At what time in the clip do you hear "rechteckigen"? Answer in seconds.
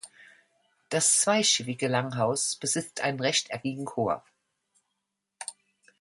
3.19-3.85